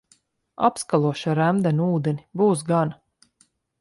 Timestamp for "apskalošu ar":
0.69-1.39